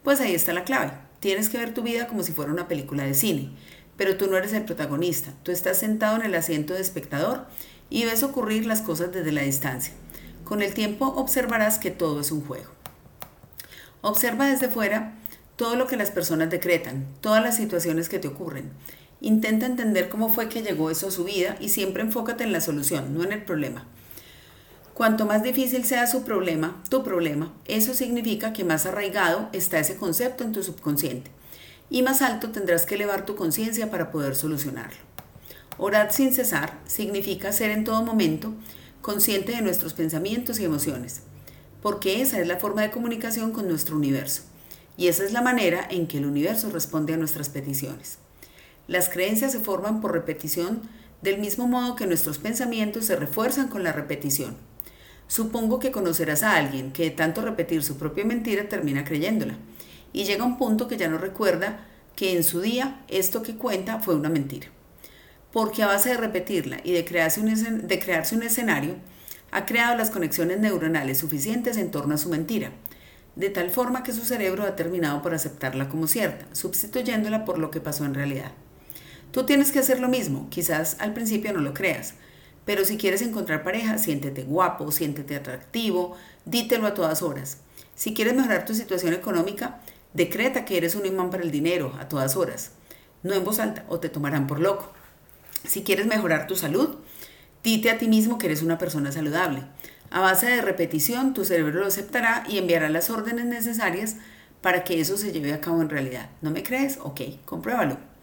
Pues 0.04 0.20
ahí 0.20 0.36
está 0.36 0.54
la 0.54 0.64
clave. 0.64 0.94
Tienes 1.20 1.50
que 1.50 1.58
ver 1.58 1.74
tu 1.74 1.82
vida 1.82 2.08
como 2.08 2.24
si 2.24 2.34
fuera 2.34 2.52
una 2.52 2.68
película 2.68 3.04
de 3.04 3.16
cine, 3.16 3.50
pero 3.98 4.18
tú 4.18 4.28
no 4.28 4.38
eres 4.38 4.54
el 4.54 4.66
protagonista. 4.66 5.34
Tú 5.44 5.52
estás 5.52 5.78
sentado 5.78 6.18
en 6.18 6.22
el 6.24 6.36
asiento 6.36 6.74
de 6.74 6.82
espectador 6.82 7.48
y 7.90 8.06
ves 8.06 8.24
ocurrir 8.24 8.66
las 8.66 8.82
cosas 8.82 9.12
desde 9.12 9.32
la 9.32 9.42
distancia. 9.42 9.94
Con 10.44 10.62
el 10.62 10.74
tiempo 10.74 11.08
observarás 11.08 11.80
que 11.80 11.92
todo 11.92 12.22
es 12.22 12.32
un 12.32 12.46
juego. 12.46 12.70
Observa 14.02 14.46
desde 14.46 14.70
fuera 14.70 15.16
todo 15.56 15.76
lo 15.76 15.88
que 15.88 15.98
las 15.98 16.12
personas 16.12 16.50
decretan, 16.50 17.08
todas 17.22 17.42
las 17.42 17.56
situaciones 17.56 18.10
que 18.10 18.20
te 18.20 18.28
ocurren. 18.28 18.72
Intenta 19.26 19.66
entender 19.66 20.08
cómo 20.08 20.30
fue 20.30 20.50
que 20.50 20.62
llegó 20.62 20.92
eso 20.92 21.08
a 21.08 21.12
su 21.12 21.24
vida 21.24 21.58
y 21.60 21.70
siempre 21.70 22.04
enfócate 22.04 22.44
en 22.44 22.52
la 22.52 22.62
solución, 22.62 23.16
no 23.16 23.24
en 23.24 23.32
el 23.32 23.44
problema. 23.44 23.84
Cuanto 24.94 25.26
más 25.26 25.42
difícil 25.42 25.84
sea 25.84 26.06
su 26.06 26.22
problema, 26.22 26.80
tu 26.92 27.04
problema, 27.04 27.52
eso 27.66 27.96
significa 27.96 28.54
que 28.54 28.64
más 28.64 28.86
arraigado 28.86 29.50
está 29.52 29.80
ese 29.80 29.96
concepto 29.96 30.44
en 30.44 30.52
tu 30.52 30.62
subconsciente 30.62 31.32
y 31.90 32.04
más 32.04 32.22
alto 32.22 32.52
tendrás 32.52 32.86
que 32.86 32.94
elevar 32.94 33.26
tu 33.26 33.36
conciencia 33.36 33.90
para 33.90 34.12
poder 34.12 34.36
solucionarlo. 34.36 35.00
Orad 35.80 36.12
sin 36.12 36.32
cesar 36.32 36.80
significa 36.86 37.52
ser 37.52 37.72
en 37.72 37.84
todo 37.84 38.04
momento 38.04 38.54
consciente 39.02 39.54
de 39.54 39.64
nuestros 39.64 39.96
pensamientos 39.96 40.60
y 40.60 40.66
emociones, 40.66 41.22
porque 41.82 42.22
esa 42.22 42.40
es 42.40 42.46
la 42.46 42.58
forma 42.58 42.84
de 42.84 42.92
comunicación 42.92 43.54
con 43.54 43.68
nuestro 43.68 43.96
universo 43.96 44.44
y 44.98 45.08
esa 45.08 45.24
es 45.24 45.34
la 45.34 45.42
manera 45.42 45.88
en 45.90 46.06
que 46.06 46.20
el 46.20 46.28
universo 46.28 46.70
responde 46.70 47.16
a 47.16 47.18
nuestras 47.18 47.50
peticiones. 47.50 48.20
Las 48.88 49.10
creencias 49.10 49.52
se 49.52 49.60
forman 49.60 50.00
por 50.00 50.14
repetición 50.14 50.82
del 51.22 51.40
mismo 51.40 51.68
modo 51.68 51.96
que 51.96 52.06
nuestros 52.06 52.38
pensamientos 52.38 53.06
se 53.06 53.16
refuerzan 53.16 53.68
con 53.68 53.84
la 53.84 53.92
repetición. 53.92 54.56
Supongo 55.28 55.80
que 55.80 55.92
conocerás 55.92 56.44
a 56.44 56.56
alguien 56.56 56.92
que 56.92 57.04
de 57.04 57.10
tanto 57.10 57.42
repetir 57.42 57.84
su 57.84 57.98
propia 57.98 58.26
mentira 58.26 58.70
termina 58.70 59.04
creyéndola 59.04 59.56
y 60.14 60.26
llega 60.26 60.44
a 60.44 60.48
un 60.48 60.58
punto 60.58 60.88
que 60.88 60.98
ya 60.98 61.08
no 61.08 61.18
recuerda 61.18 61.80
que 62.16 62.38
en 62.38 62.44
su 62.44 62.62
día 62.62 63.04
esto 63.08 63.42
que 63.42 63.56
cuenta 63.56 64.00
fue 64.00 64.16
una 64.16 64.30
mentira. 64.30 64.68
Porque 65.52 65.84
a 65.84 65.88
base 65.88 66.10
de 66.10 66.18
repetirla 66.18 66.78
y 66.84 66.92
de 66.92 67.06
crearse 67.06 67.40
un, 67.42 67.88
de 67.88 68.00
crearse 68.00 68.36
un 68.36 68.44
escenario, 68.44 68.96
ha 69.52 69.66
creado 69.66 69.98
las 69.98 70.12
conexiones 70.12 70.60
neuronales 70.60 71.18
suficientes 71.18 71.78
en 71.78 71.92
torno 71.92 72.16
a 72.16 72.18
su 72.20 72.30
mentira, 72.30 72.72
de 73.36 73.50
tal 73.50 73.72
forma 73.72 74.04
que 74.04 74.14
su 74.14 74.26
cerebro 74.26 74.64
ha 74.64 74.76
terminado 74.76 75.22
por 75.22 75.34
aceptarla 75.34 75.90
como 75.90 76.08
cierta, 76.08 76.46
sustituyéndola 76.54 77.46
por 77.46 77.58
lo 77.58 77.72
que 77.72 77.82
pasó 77.82 78.06
en 78.06 78.14
realidad. 78.14 78.52
Tú 79.36 79.44
tienes 79.44 79.74
que 79.74 79.80
hacer 79.80 80.00
lo 80.00 80.08
mismo, 80.08 80.48
quizás 80.50 80.96
al 80.98 81.14
principio 81.14 81.52
no 81.52 81.60
lo 81.60 81.74
creas, 81.74 82.14
pero 82.64 82.86
si 82.86 82.96
quieres 82.96 83.22
encontrar 83.22 83.66
pareja, 83.66 83.98
siéntete 83.98 84.44
guapo, 84.44 84.94
siéntete 84.94 85.36
atractivo, 85.36 86.16
dítelo 86.46 86.88
a 86.88 86.94
todas 86.94 87.22
horas. 87.22 87.58
Si 87.96 88.14
quieres 88.14 88.34
mejorar 88.34 88.64
tu 88.64 88.74
situación 88.74 89.14
económica, 89.14 89.82
decreta 90.14 90.64
que 90.64 90.78
eres 90.78 90.96
un 90.96 91.06
imán 91.06 91.32
para 91.32 91.44
el 91.44 91.52
dinero 91.52 91.94
a 92.00 92.08
todas 92.08 92.38
horas. 92.38 92.72
No 93.24 93.34
en 93.34 93.44
voz 93.44 93.60
alta 93.60 93.84
o 93.90 94.00
te 94.00 94.08
tomarán 94.08 94.48
por 94.48 94.62
loco. 94.62 94.94
Si 95.66 95.84
quieres 95.84 96.06
mejorar 96.06 96.48
tu 96.48 96.56
salud, 96.56 96.96
dite 97.62 97.90
a 97.90 97.98
ti 97.98 98.08
mismo 98.08 98.38
que 98.38 98.46
eres 98.46 98.62
una 98.62 98.78
persona 98.78 99.12
saludable. 99.12 99.66
A 100.12 100.22
base 100.22 100.46
de 100.46 100.62
repetición, 100.62 101.34
tu 101.34 101.44
cerebro 101.44 101.82
lo 101.82 101.88
aceptará 101.88 102.46
y 102.48 102.58
enviará 102.58 102.88
las 102.88 103.10
órdenes 103.10 103.44
necesarias 103.44 104.16
para 104.62 104.86
que 104.86 105.02
eso 105.02 105.18
se 105.18 105.34
lleve 105.34 105.52
a 105.52 105.60
cabo 105.60 105.82
en 105.82 105.90
realidad. 105.90 106.30
¿No 106.42 106.52
me 106.52 106.64
crees? 106.64 107.00
Ok, 107.02 107.20
compruébalo. 107.44 108.15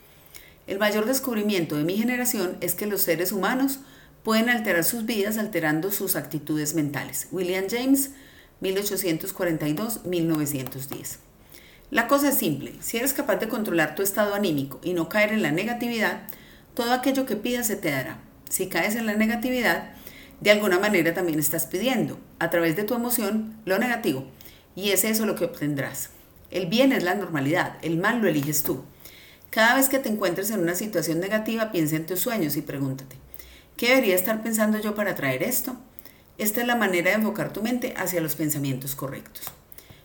El 0.73 0.79
mayor 0.79 1.05
descubrimiento 1.05 1.77
de 1.77 1.85
mi 1.85 1.99
generación 1.99 2.57
es 2.63 2.75
que 2.75 2.87
los 2.87 3.03
seres 3.03 3.31
humanos 3.31 3.81
pueden 4.23 4.49
alterar 4.49 4.85
sus 4.85 5.05
vidas 5.05 5.37
alterando 5.37 5.91
sus 5.91 6.17
actitudes 6.17 6.75
mentales. 6.75 7.29
William 7.31 7.67
James, 7.71 8.13
1842-1910. 8.63 11.19
La 11.91 12.09
cosa 12.09 12.31
es 12.31 12.39
simple, 12.39 12.73
si 12.81 12.97
eres 12.97 13.13
capaz 13.13 13.37
de 13.37 13.49
controlar 13.49 13.95
tu 13.95 14.01
estado 14.01 14.33
anímico 14.33 14.81
y 14.83 14.95
no 14.95 15.11
caer 15.11 15.33
en 15.33 15.43
la 15.43 15.53
negatividad, 15.53 16.23
todo 16.73 16.95
aquello 16.95 17.27
que 17.27 17.37
pidas 17.37 17.67
se 17.67 17.77
te 17.77 17.91
dará. 17.91 18.17
Si 18.49 18.69
caes 18.69 18.95
en 18.95 19.05
la 19.05 19.15
negatividad, 19.15 19.91
de 20.41 20.53
alguna 20.53 20.79
manera 20.79 21.13
también 21.13 21.39
estás 21.39 21.67
pidiendo, 21.67 22.19
a 22.39 22.49
través 22.49 22.77
de 22.77 22.85
tu 22.85 22.95
emoción, 22.95 23.59
lo 23.67 23.79
negativo, 23.79 24.25
y 24.75 24.93
es 24.93 25.05
eso 25.05 25.27
lo 25.27 25.35
que 25.35 25.45
obtendrás. 25.45 26.09
El 26.51 26.65
bien 26.65 26.93
es 26.93 27.05
la 27.05 27.15
normalidad, 27.15 27.77
el 27.83 27.99
mal 27.99 28.23
lo 28.23 28.29
eliges 28.29 28.63
tú. 28.63 28.85
Cada 29.53 29.75
vez 29.75 29.91
que 29.91 29.99
te 29.99 30.09
encuentres 30.09 30.51
en 30.51 30.61
una 30.61 30.75
situación 30.75 31.21
negativa, 31.21 31.73
piensa 31.73 31.97
en 31.97 32.07
tus 32.07 32.21
sueños 32.21 32.57
y 32.57 32.63
pregúntate, 32.63 33.17
¿Qué 33.77 33.91
debería 33.91 34.15
estar 34.15 34.43
pensando 34.43 34.79
yo 34.79 34.95
para 34.95 35.15
traer 35.15 35.43
esto? 35.43 35.77
Esta 36.39 36.63
es 36.63 36.67
la 36.67 36.75
manera 36.75 37.11
de 37.11 37.17
enfocar 37.17 37.53
tu 37.53 37.63
mente 37.63 37.93
hacia 37.99 38.23
los 38.23 38.35
pensamientos 38.35 38.95
correctos. 38.95 39.45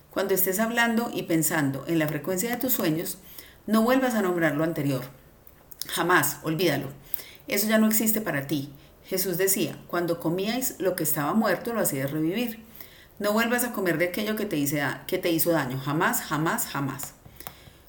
Cuando 0.10 0.34
estés 0.34 0.60
hablando 0.60 1.10
y 1.14 1.24
pensando 1.24 1.86
en 1.88 1.98
la 1.98 2.10
frecuencia 2.10 2.50
de 2.50 2.58
tus 2.58 2.74
sueños, 2.74 3.20
no 3.68 3.84
vuelvas 3.84 4.16
a 4.16 4.22
nombrar 4.22 4.56
lo 4.56 4.66
anterior. 4.66 5.04
Jamás, 5.88 6.40
olvídalo. 6.44 6.88
Eso 7.48 7.70
ya 7.70 7.78
no 7.78 7.88
existe 7.88 8.20
para 8.20 8.48
ti. 8.48 8.74
Jesús 9.06 9.38
decía, 9.38 9.80
cuando 9.88 10.20
comíais 10.20 10.76
lo 10.80 10.98
que 10.98 11.04
estaba 11.04 11.34
muerto 11.34 11.74
lo 11.74 11.80
hacías 11.80 12.12
revivir. 12.12 12.66
No 13.20 13.32
vuelvas 13.32 13.64
a 13.64 13.72
comer 13.72 13.98
de 13.98 14.10
aquello 14.10 14.36
que 14.36 14.46
te, 14.46 14.62
que 15.08 15.18
te 15.18 15.30
hizo 15.32 15.52
daño, 15.52 15.80
jamás, 15.80 16.22
jamás, 16.22 16.66
jamás. 16.66 17.14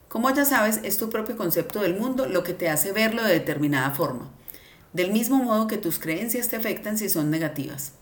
Como 0.09 0.31
ya 0.35 0.47
sabes, 0.47 0.81
es 0.85 0.97
tu 0.97 1.11
propio 1.11 1.37
concepto 1.37 1.81
del 1.83 1.95
mundo 1.95 2.27
lo 2.27 2.43
que 2.43 2.55
te 2.55 2.71
hace 2.71 2.93
verlo 2.93 3.23
de 3.23 3.35
determinada 3.35 3.91
forma, 3.91 4.31
del 4.95 5.13
mismo 5.13 5.37
modo 5.37 5.67
que 5.67 5.77
tus 5.77 5.99
creencias 5.99 6.49
te 6.49 6.57
afectan 6.57 6.97
si 6.97 7.11
son 7.11 7.31
negativas. 7.31 7.93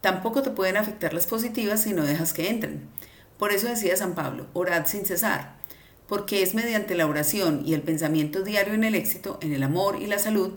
Tampoco 0.00 0.42
te 0.42 0.50
pueden 0.50 0.76
afectar 0.76 1.14
las 1.14 1.26
positivas 1.26 1.82
si 1.82 1.92
no 1.92 2.04
dejas 2.04 2.32
que 2.32 2.50
entren. 2.50 2.88
Por 3.38 3.52
eso 3.52 3.68
decía 3.68 3.96
San 3.96 4.14
Pablo, 4.14 4.48
orad 4.52 4.86
sin 4.86 5.06
cesar, 5.06 5.54
porque 6.08 6.42
es 6.42 6.54
mediante 6.54 6.96
la 6.96 7.06
oración 7.06 7.62
y 7.64 7.74
el 7.74 7.82
pensamiento 7.82 8.42
diario 8.42 8.74
en 8.74 8.82
el 8.82 8.96
éxito, 8.96 9.38
en 9.40 9.52
el 9.52 9.62
amor 9.62 10.02
y 10.02 10.06
la 10.06 10.18
salud, 10.18 10.52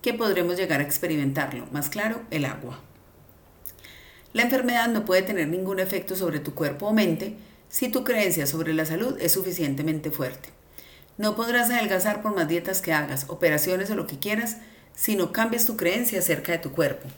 que 0.00 0.14
podremos 0.14 0.56
llegar 0.56 0.80
a 0.80 0.84
experimentarlo, 0.84 1.66
más 1.72 1.90
claro, 1.90 2.22
el 2.30 2.46
agua. 2.46 2.80
La 4.32 4.42
enfermedad 4.42 4.88
no 4.88 5.04
puede 5.04 5.22
tener 5.22 5.48
ningún 5.48 5.78
efecto 5.78 6.16
sobre 6.16 6.40
tu 6.40 6.54
cuerpo 6.54 6.86
o 6.86 6.92
mente 6.92 7.36
si 7.68 7.88
tu 7.88 8.04
creencia 8.04 8.46
sobre 8.46 8.74
la 8.74 8.86
salud 8.86 9.16
es 9.20 9.32
suficientemente 9.32 10.10
fuerte. 10.10 10.50
No 11.16 11.34
podrás 11.34 11.70
adelgazar 11.70 12.22
por 12.22 12.34
más 12.34 12.48
dietas 12.48 12.80
que 12.80 12.92
hagas, 12.92 13.26
operaciones 13.28 13.90
o 13.90 13.94
lo 13.94 14.06
que 14.06 14.18
quieras, 14.18 14.58
si 14.94 15.16
no 15.16 15.32
cambias 15.32 15.66
tu 15.66 15.76
creencia 15.76 16.20
acerca 16.20 16.52
de 16.52 16.58
tu 16.58 16.72
cuerpo. 16.72 17.08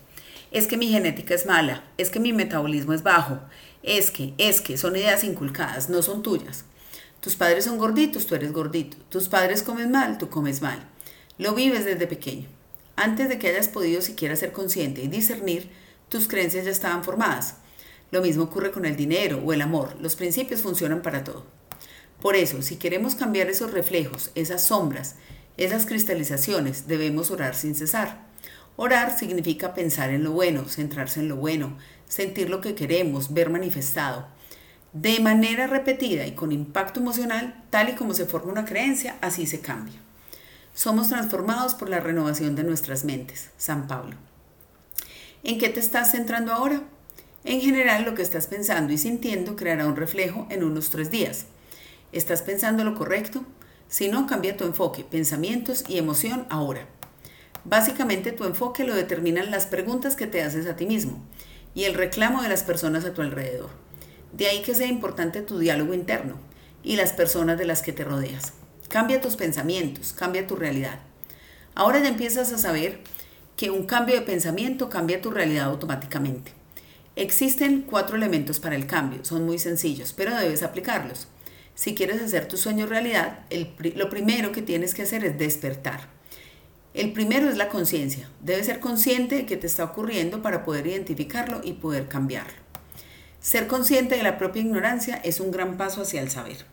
Es 0.50 0.66
que 0.66 0.76
mi 0.76 0.88
genética 0.88 1.34
es 1.34 1.46
mala, 1.46 1.84
es 1.98 2.10
que 2.10 2.18
mi 2.18 2.32
metabolismo 2.32 2.92
es 2.92 3.02
bajo, 3.02 3.40
es 3.82 4.10
que, 4.10 4.34
es 4.38 4.60
que, 4.60 4.76
son 4.76 4.96
ideas 4.96 5.22
inculcadas, 5.22 5.88
no 5.88 6.02
son 6.02 6.22
tuyas. 6.22 6.64
Tus 7.20 7.36
padres 7.36 7.64
son 7.64 7.76
gorditos, 7.78 8.26
tú 8.26 8.34
eres 8.34 8.52
gordito. 8.52 8.96
Tus 9.10 9.28
padres 9.28 9.62
comen 9.62 9.90
mal, 9.90 10.16
tú 10.16 10.30
comes 10.30 10.62
mal. 10.62 10.78
Lo 11.36 11.54
vives 11.54 11.84
desde 11.84 12.06
pequeño. 12.06 12.48
Antes 12.96 13.28
de 13.28 13.38
que 13.38 13.48
hayas 13.48 13.68
podido 13.68 14.00
siquiera 14.00 14.36
ser 14.36 14.52
consciente 14.52 15.02
y 15.02 15.08
discernir, 15.08 15.70
tus 16.08 16.28
creencias 16.28 16.64
ya 16.64 16.70
estaban 16.70 17.04
formadas. 17.04 17.56
Lo 18.10 18.22
mismo 18.22 18.44
ocurre 18.44 18.72
con 18.72 18.84
el 18.84 18.96
dinero 18.96 19.40
o 19.44 19.52
el 19.52 19.62
amor. 19.62 19.96
Los 20.00 20.16
principios 20.16 20.62
funcionan 20.62 21.02
para 21.02 21.24
todo. 21.24 21.46
Por 22.20 22.36
eso, 22.36 22.60
si 22.62 22.76
queremos 22.76 23.14
cambiar 23.14 23.48
esos 23.48 23.70
reflejos, 23.70 24.30
esas 24.34 24.62
sombras, 24.62 25.16
esas 25.56 25.86
cristalizaciones, 25.86 26.86
debemos 26.86 27.30
orar 27.30 27.54
sin 27.54 27.74
cesar. 27.74 28.26
Orar 28.76 29.16
significa 29.16 29.74
pensar 29.74 30.10
en 30.10 30.24
lo 30.24 30.32
bueno, 30.32 30.66
centrarse 30.68 31.20
en 31.20 31.28
lo 31.28 31.36
bueno, 31.36 31.76
sentir 32.08 32.50
lo 32.50 32.60
que 32.60 32.74
queremos, 32.74 33.32
ver 33.32 33.50
manifestado. 33.50 34.26
De 34.92 35.20
manera 35.20 35.66
repetida 35.66 36.26
y 36.26 36.32
con 36.32 36.50
impacto 36.50 37.00
emocional, 37.00 37.62
tal 37.70 37.90
y 37.90 37.94
como 37.94 38.12
se 38.12 38.26
forma 38.26 38.52
una 38.52 38.64
creencia, 38.64 39.16
así 39.20 39.46
se 39.46 39.60
cambia. 39.60 40.00
Somos 40.74 41.08
transformados 41.08 41.74
por 41.74 41.88
la 41.88 42.00
renovación 42.00 42.56
de 42.56 42.64
nuestras 42.64 43.04
mentes. 43.04 43.50
San 43.56 43.86
Pablo. 43.86 44.16
¿En 45.42 45.58
qué 45.58 45.68
te 45.68 45.80
estás 45.80 46.12
centrando 46.12 46.52
ahora? 46.52 46.82
En 47.44 47.60
general, 47.60 48.04
lo 48.04 48.14
que 48.14 48.22
estás 48.22 48.46
pensando 48.46 48.92
y 48.92 48.98
sintiendo 48.98 49.56
creará 49.56 49.86
un 49.86 49.96
reflejo 49.96 50.46
en 50.50 50.62
unos 50.62 50.90
tres 50.90 51.10
días. 51.10 51.46
¿Estás 52.12 52.42
pensando 52.42 52.84
lo 52.84 52.94
correcto? 52.94 53.44
Si 53.88 54.08
no, 54.08 54.26
cambia 54.26 54.56
tu 54.56 54.64
enfoque, 54.64 55.04
pensamientos 55.04 55.84
y 55.88 55.96
emoción 55.96 56.46
ahora. 56.50 56.86
Básicamente 57.64 58.32
tu 58.32 58.44
enfoque 58.44 58.84
lo 58.84 58.94
determinan 58.94 59.50
las 59.50 59.66
preguntas 59.66 60.16
que 60.16 60.26
te 60.26 60.42
haces 60.42 60.66
a 60.66 60.76
ti 60.76 60.86
mismo 60.86 61.22
y 61.74 61.84
el 61.84 61.94
reclamo 61.94 62.42
de 62.42 62.48
las 62.48 62.62
personas 62.62 63.04
a 63.04 63.14
tu 63.14 63.22
alrededor. 63.22 63.70
De 64.32 64.46
ahí 64.46 64.62
que 64.62 64.74
sea 64.74 64.86
importante 64.86 65.40
tu 65.40 65.58
diálogo 65.58 65.94
interno 65.94 66.36
y 66.82 66.96
las 66.96 67.12
personas 67.12 67.58
de 67.58 67.64
las 67.64 67.82
que 67.82 67.92
te 67.92 68.04
rodeas. 68.04 68.52
Cambia 68.88 69.20
tus 69.20 69.36
pensamientos, 69.36 70.12
cambia 70.12 70.46
tu 70.46 70.56
realidad. 70.56 71.00
Ahora 71.74 72.00
ya 72.00 72.08
empiezas 72.08 72.52
a 72.52 72.58
saber 72.58 73.00
que 73.56 73.70
un 73.70 73.86
cambio 73.86 74.16
de 74.16 74.22
pensamiento 74.22 74.90
cambia 74.90 75.22
tu 75.22 75.30
realidad 75.30 75.66
automáticamente. 75.66 76.59
Existen 77.20 77.82
cuatro 77.82 78.16
elementos 78.16 78.60
para 78.60 78.76
el 78.76 78.86
cambio, 78.86 79.22
son 79.26 79.44
muy 79.44 79.58
sencillos, 79.58 80.14
pero 80.14 80.34
debes 80.34 80.62
aplicarlos. 80.62 81.28
Si 81.74 81.94
quieres 81.94 82.22
hacer 82.22 82.48
tu 82.48 82.56
sueño 82.56 82.86
realidad, 82.86 83.40
lo 83.94 84.08
primero 84.08 84.52
que 84.52 84.62
tienes 84.62 84.94
que 84.94 85.02
hacer 85.02 85.26
es 85.26 85.38
despertar. 85.38 86.08
El 86.94 87.12
primero 87.12 87.50
es 87.50 87.58
la 87.58 87.68
conciencia. 87.68 88.30
Debes 88.40 88.64
ser 88.64 88.80
consciente 88.80 89.34
de 89.34 89.44
qué 89.44 89.58
te 89.58 89.66
está 89.66 89.84
ocurriendo 89.84 90.40
para 90.40 90.64
poder 90.64 90.86
identificarlo 90.86 91.60
y 91.62 91.74
poder 91.74 92.08
cambiarlo. 92.08 92.54
Ser 93.38 93.66
consciente 93.66 94.16
de 94.16 94.22
la 94.22 94.38
propia 94.38 94.62
ignorancia 94.62 95.16
es 95.16 95.40
un 95.40 95.50
gran 95.50 95.76
paso 95.76 96.00
hacia 96.00 96.22
el 96.22 96.30
saber. 96.30 96.64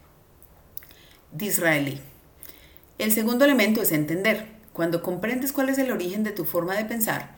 Disraeli. 1.34 2.00
El 3.00 3.12
segundo 3.12 3.44
elemento 3.44 3.82
es 3.82 3.92
entender. 3.92 4.48
Cuando 4.72 5.02
comprendes 5.02 5.52
cuál 5.52 5.68
es 5.68 5.78
el 5.78 5.92
origen 5.92 6.24
de 6.24 6.32
tu 6.32 6.46
forma 6.46 6.78
de 6.78 6.86
pensar, 6.86 7.36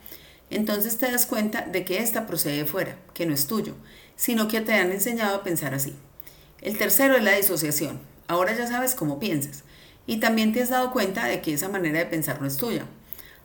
entonces 0.50 0.98
te 0.98 1.10
das 1.10 1.26
cuenta 1.26 1.62
de 1.62 1.84
que 1.84 1.98
ésta 1.98 2.26
procede 2.26 2.58
de 2.58 2.66
fuera, 2.66 2.96
que 3.14 3.24
no 3.24 3.34
es 3.34 3.46
tuyo, 3.46 3.74
sino 4.16 4.48
que 4.48 4.60
te 4.60 4.74
han 4.74 4.92
enseñado 4.92 5.36
a 5.36 5.42
pensar 5.42 5.74
así. 5.74 5.94
El 6.60 6.76
tercero 6.76 7.16
es 7.16 7.22
la 7.22 7.36
disociación. 7.36 8.00
Ahora 8.28 8.54
ya 8.54 8.66
sabes 8.66 8.94
cómo 8.94 9.18
piensas 9.18 9.64
y 10.06 10.18
también 10.18 10.52
te 10.52 10.62
has 10.62 10.70
dado 10.70 10.92
cuenta 10.92 11.26
de 11.26 11.40
que 11.40 11.54
esa 11.54 11.68
manera 11.68 11.98
de 12.00 12.06
pensar 12.06 12.40
no 12.40 12.46
es 12.46 12.56
tuya. 12.56 12.84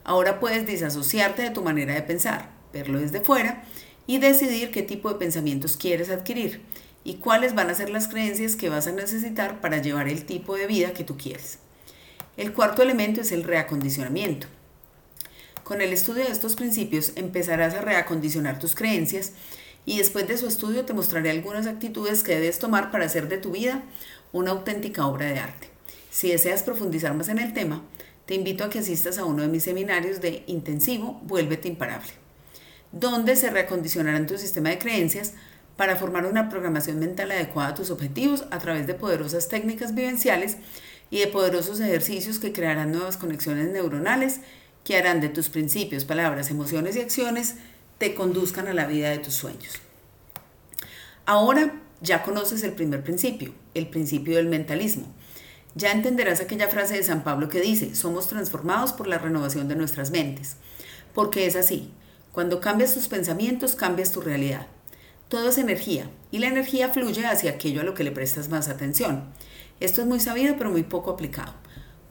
Ahora 0.04 0.40
puedes 0.40 0.66
disasociarte 0.66 1.42
de 1.42 1.50
tu 1.50 1.62
manera 1.62 1.94
de 1.94 2.02
pensar, 2.02 2.50
verlo 2.72 3.00
desde 3.00 3.20
fuera 3.20 3.64
y 4.06 4.18
decidir 4.18 4.70
qué 4.70 4.82
tipo 4.82 5.08
de 5.08 5.18
pensamientos 5.18 5.76
quieres 5.76 6.10
adquirir 6.10 6.62
y 7.04 7.14
cuáles 7.14 7.54
van 7.54 7.70
a 7.70 7.74
ser 7.74 7.90
las 7.90 8.08
creencias 8.08 8.56
que 8.56 8.68
vas 8.68 8.86
a 8.86 8.92
necesitar 8.92 9.60
para 9.60 9.78
llevar 9.78 10.08
el 10.08 10.24
tipo 10.24 10.56
de 10.56 10.66
vida 10.66 10.92
que 10.92 11.04
tú 11.04 11.16
quieres. 11.16 11.60
El 12.36 12.52
cuarto 12.52 12.82
elemento 12.82 13.20
es 13.20 13.32
el 13.32 13.44
reacondicionamiento. 13.44 14.46
Con 15.66 15.80
el 15.80 15.92
estudio 15.92 16.22
de 16.22 16.30
estos 16.30 16.54
principios 16.54 17.10
empezarás 17.16 17.74
a 17.74 17.80
reacondicionar 17.80 18.60
tus 18.60 18.76
creencias 18.76 19.32
y 19.84 19.98
después 19.98 20.28
de 20.28 20.38
su 20.38 20.46
estudio 20.46 20.84
te 20.84 20.92
mostraré 20.92 21.28
algunas 21.28 21.66
actitudes 21.66 22.22
que 22.22 22.36
debes 22.36 22.60
tomar 22.60 22.92
para 22.92 23.06
hacer 23.06 23.28
de 23.28 23.38
tu 23.38 23.50
vida 23.50 23.82
una 24.32 24.52
auténtica 24.52 25.08
obra 25.08 25.26
de 25.26 25.40
arte. 25.40 25.68
Si 26.08 26.30
deseas 26.30 26.62
profundizar 26.62 27.14
más 27.14 27.28
en 27.28 27.40
el 27.40 27.52
tema, 27.52 27.82
te 28.26 28.36
invito 28.36 28.62
a 28.62 28.70
que 28.70 28.78
asistas 28.78 29.18
a 29.18 29.24
uno 29.24 29.42
de 29.42 29.48
mis 29.48 29.64
seminarios 29.64 30.20
de 30.20 30.44
intensivo 30.46 31.20
Vuélvete 31.24 31.66
Imparable, 31.66 32.12
donde 32.92 33.34
se 33.34 33.50
reacondicionarán 33.50 34.28
tu 34.28 34.38
sistema 34.38 34.68
de 34.68 34.78
creencias 34.78 35.32
para 35.76 35.96
formar 35.96 36.26
una 36.26 36.48
programación 36.48 37.00
mental 37.00 37.32
adecuada 37.32 37.70
a 37.70 37.74
tus 37.74 37.90
objetivos 37.90 38.44
a 38.52 38.60
través 38.60 38.86
de 38.86 38.94
poderosas 38.94 39.48
técnicas 39.48 39.96
vivenciales 39.96 40.58
y 41.10 41.18
de 41.18 41.26
poderosos 41.26 41.80
ejercicios 41.80 42.38
que 42.38 42.52
crearán 42.52 42.92
nuevas 42.92 43.16
conexiones 43.16 43.72
neuronales 43.72 44.40
que 44.86 44.96
harán 44.96 45.20
de 45.20 45.28
tus 45.28 45.48
principios, 45.48 46.04
palabras, 46.04 46.48
emociones 46.48 46.94
y 46.94 47.00
acciones 47.00 47.56
te 47.98 48.14
conduzcan 48.14 48.68
a 48.68 48.72
la 48.72 48.86
vida 48.86 49.10
de 49.10 49.18
tus 49.18 49.34
sueños. 49.34 49.80
Ahora 51.24 51.82
ya 52.00 52.22
conoces 52.22 52.62
el 52.62 52.72
primer 52.72 53.02
principio, 53.02 53.52
el 53.74 53.88
principio 53.88 54.36
del 54.36 54.46
mentalismo. 54.46 55.12
Ya 55.74 55.90
entenderás 55.90 56.40
aquella 56.40 56.68
frase 56.68 56.94
de 56.94 57.02
San 57.02 57.24
Pablo 57.24 57.48
que 57.48 57.60
dice, 57.60 57.96
somos 57.96 58.28
transformados 58.28 58.92
por 58.92 59.08
la 59.08 59.18
renovación 59.18 59.66
de 59.66 59.74
nuestras 59.74 60.12
mentes. 60.12 60.54
Porque 61.14 61.46
es 61.46 61.56
así, 61.56 61.90
cuando 62.30 62.60
cambias 62.60 62.94
tus 62.94 63.08
pensamientos, 63.08 63.74
cambias 63.74 64.12
tu 64.12 64.20
realidad. 64.20 64.68
Todo 65.28 65.48
es 65.48 65.58
energía 65.58 66.08
y 66.30 66.38
la 66.38 66.46
energía 66.46 66.90
fluye 66.90 67.26
hacia 67.26 67.50
aquello 67.50 67.80
a 67.80 67.84
lo 67.84 67.94
que 67.94 68.04
le 68.04 68.12
prestas 68.12 68.48
más 68.50 68.68
atención. 68.68 69.24
Esto 69.80 70.02
es 70.02 70.06
muy 70.06 70.20
sabido 70.20 70.54
pero 70.56 70.70
muy 70.70 70.84
poco 70.84 71.10
aplicado. 71.10 71.54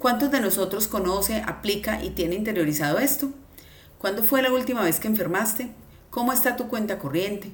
¿Cuántos 0.05 0.29
de 0.29 0.39
nosotros 0.39 0.87
conoce, 0.87 1.41
aplica 1.47 2.03
y 2.03 2.11
tiene 2.11 2.35
interiorizado 2.35 2.99
esto? 2.99 3.31
¿Cuándo 3.97 4.21
fue 4.21 4.43
la 4.43 4.53
última 4.53 4.83
vez 4.83 4.99
que 4.99 5.07
enfermaste? 5.07 5.71
¿Cómo 6.11 6.31
está 6.31 6.55
tu 6.55 6.67
cuenta 6.67 6.99
corriente? 6.99 7.49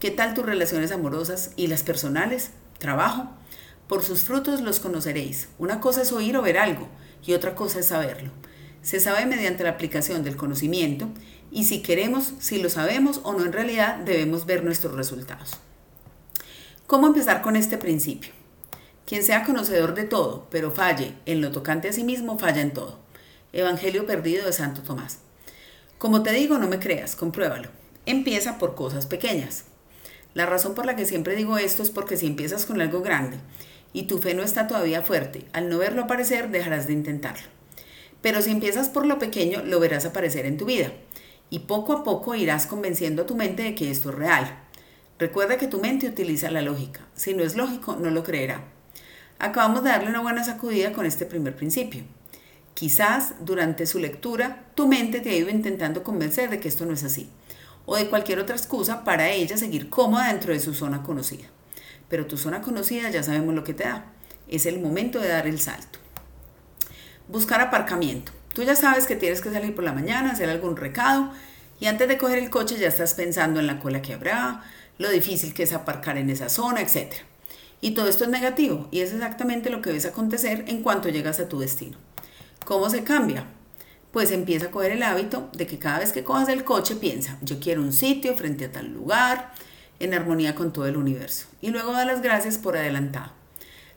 ¿Qué 0.00 0.10
tal 0.10 0.34
tus 0.34 0.44
relaciones 0.44 0.92
amorosas 0.92 1.52
y 1.56 1.66
las 1.68 1.82
personales? 1.82 2.50
¿Trabajo? 2.76 3.30
Por 3.88 4.02
sus 4.02 4.20
frutos 4.20 4.60
los 4.60 4.80
conoceréis. 4.80 5.48
Una 5.58 5.80
cosa 5.80 6.02
es 6.02 6.12
oír 6.12 6.36
o 6.36 6.42
ver 6.42 6.58
algo 6.58 6.88
y 7.24 7.32
otra 7.32 7.54
cosa 7.54 7.78
es 7.78 7.86
saberlo. 7.86 8.32
Se 8.82 9.00
sabe 9.00 9.24
mediante 9.24 9.64
la 9.64 9.70
aplicación 9.70 10.24
del 10.24 10.36
conocimiento 10.36 11.08
y 11.50 11.64
si 11.64 11.80
queremos, 11.80 12.34
si 12.38 12.60
lo 12.60 12.68
sabemos 12.68 13.22
o 13.22 13.32
no 13.32 13.46
en 13.46 13.54
realidad, 13.54 13.96
debemos 13.96 14.44
ver 14.44 14.62
nuestros 14.62 14.92
resultados. 14.92 15.52
¿Cómo 16.86 17.06
empezar 17.06 17.40
con 17.40 17.56
este 17.56 17.78
principio? 17.78 18.43
Quien 19.06 19.22
sea 19.22 19.44
conocedor 19.44 19.94
de 19.94 20.04
todo, 20.04 20.46
pero 20.50 20.70
falle 20.70 21.14
en 21.26 21.42
lo 21.42 21.52
tocante 21.52 21.88
a 21.88 21.92
sí 21.92 22.04
mismo, 22.04 22.38
falla 22.38 22.62
en 22.62 22.72
todo. 22.72 22.98
Evangelio 23.52 24.06
perdido 24.06 24.46
de 24.46 24.52
Santo 24.52 24.82
Tomás. 24.82 25.18
Como 25.98 26.22
te 26.22 26.32
digo, 26.32 26.56
no 26.56 26.68
me 26.68 26.78
creas, 26.78 27.14
compruébalo. 27.14 27.68
Empieza 28.06 28.58
por 28.58 28.74
cosas 28.74 29.04
pequeñas. 29.04 29.64
La 30.32 30.46
razón 30.46 30.74
por 30.74 30.86
la 30.86 30.96
que 30.96 31.04
siempre 31.04 31.36
digo 31.36 31.58
esto 31.58 31.82
es 31.82 31.90
porque 31.90 32.16
si 32.16 32.26
empiezas 32.26 32.64
con 32.64 32.80
algo 32.80 33.02
grande 33.02 33.36
y 33.92 34.04
tu 34.04 34.18
fe 34.18 34.34
no 34.34 34.42
está 34.42 34.66
todavía 34.66 35.02
fuerte, 35.02 35.44
al 35.52 35.68
no 35.68 35.78
verlo 35.78 36.02
aparecer 36.02 36.50
dejarás 36.50 36.86
de 36.86 36.94
intentarlo. 36.94 37.46
Pero 38.22 38.40
si 38.40 38.50
empiezas 38.50 38.88
por 38.88 39.04
lo 39.04 39.18
pequeño, 39.18 39.62
lo 39.64 39.80
verás 39.80 40.06
aparecer 40.06 40.46
en 40.46 40.56
tu 40.56 40.64
vida 40.64 40.92
y 41.50 41.60
poco 41.60 41.92
a 41.92 42.04
poco 42.04 42.34
irás 42.34 42.66
convenciendo 42.66 43.22
a 43.22 43.26
tu 43.26 43.36
mente 43.36 43.62
de 43.62 43.74
que 43.74 43.90
esto 43.90 44.08
es 44.08 44.16
real. 44.16 44.64
Recuerda 45.18 45.58
que 45.58 45.68
tu 45.68 45.78
mente 45.78 46.08
utiliza 46.08 46.50
la 46.50 46.62
lógica. 46.62 47.06
Si 47.14 47.34
no 47.34 47.44
es 47.44 47.54
lógico, 47.54 47.96
no 47.96 48.10
lo 48.10 48.24
creerá. 48.24 48.73
Acabamos 49.38 49.82
de 49.82 49.90
darle 49.90 50.08
una 50.08 50.20
buena 50.20 50.44
sacudida 50.44 50.92
con 50.92 51.06
este 51.06 51.26
primer 51.26 51.56
principio. 51.56 52.04
Quizás 52.74 53.34
durante 53.40 53.86
su 53.86 53.98
lectura 53.98 54.64
tu 54.74 54.88
mente 54.88 55.20
te 55.20 55.30
ha 55.30 55.36
ido 55.36 55.48
intentando 55.48 56.02
convencer 56.02 56.50
de 56.50 56.60
que 56.60 56.68
esto 56.68 56.86
no 56.86 56.92
es 56.92 57.04
así, 57.04 57.30
o 57.86 57.96
de 57.96 58.08
cualquier 58.08 58.38
otra 58.38 58.56
excusa 58.56 59.04
para 59.04 59.30
ella 59.30 59.56
seguir 59.56 59.88
cómoda 59.88 60.28
dentro 60.28 60.52
de 60.52 60.60
su 60.60 60.74
zona 60.74 61.02
conocida. 61.02 61.46
Pero 62.08 62.26
tu 62.26 62.36
zona 62.36 62.62
conocida 62.62 63.10
ya 63.10 63.22
sabemos 63.22 63.54
lo 63.54 63.64
que 63.64 63.74
te 63.74 63.84
da. 63.84 64.06
Es 64.48 64.66
el 64.66 64.80
momento 64.80 65.20
de 65.20 65.28
dar 65.28 65.46
el 65.46 65.60
salto. 65.60 65.98
Buscar 67.28 67.60
aparcamiento. 67.60 68.32
Tú 68.52 68.62
ya 68.62 68.76
sabes 68.76 69.06
que 69.06 69.16
tienes 69.16 69.40
que 69.40 69.50
salir 69.50 69.74
por 69.74 69.84
la 69.84 69.92
mañana, 69.92 70.32
hacer 70.32 70.48
algún 70.48 70.76
recado 70.76 71.32
y 71.80 71.86
antes 71.86 72.08
de 72.08 72.18
coger 72.18 72.38
el 72.38 72.50
coche 72.50 72.78
ya 72.78 72.88
estás 72.88 73.14
pensando 73.14 73.58
en 73.60 73.66
la 73.66 73.80
cola 73.80 74.00
que 74.00 74.14
habrá, 74.14 74.62
lo 74.98 75.10
difícil 75.10 75.54
que 75.54 75.64
es 75.64 75.72
aparcar 75.72 76.18
en 76.18 76.30
esa 76.30 76.48
zona, 76.48 76.80
etc. 76.80 77.14
Y 77.84 77.90
todo 77.90 78.08
esto 78.08 78.24
es 78.24 78.30
negativo 78.30 78.88
y 78.90 79.00
es 79.00 79.12
exactamente 79.12 79.68
lo 79.68 79.82
que 79.82 79.92
ves 79.92 80.06
acontecer 80.06 80.64
en 80.68 80.82
cuanto 80.82 81.10
llegas 81.10 81.38
a 81.38 81.50
tu 81.50 81.58
destino. 81.58 81.98
¿Cómo 82.64 82.88
se 82.88 83.04
cambia? 83.04 83.44
Pues 84.10 84.30
empieza 84.30 84.68
a 84.68 84.70
coger 84.70 84.92
el 84.92 85.02
hábito 85.02 85.50
de 85.52 85.66
que 85.66 85.78
cada 85.78 85.98
vez 85.98 86.10
que 86.10 86.24
cojas 86.24 86.48
el 86.48 86.64
coche 86.64 86.96
piensa, 86.96 87.36
yo 87.42 87.60
quiero 87.60 87.82
un 87.82 87.92
sitio 87.92 88.34
frente 88.36 88.64
a 88.64 88.72
tal 88.72 88.90
lugar, 88.90 89.52
en 90.00 90.14
armonía 90.14 90.54
con 90.54 90.72
todo 90.72 90.86
el 90.86 90.96
universo. 90.96 91.44
Y 91.60 91.72
luego 91.72 91.92
da 91.92 92.06
las 92.06 92.22
gracias 92.22 92.56
por 92.56 92.74
adelantado. 92.74 93.32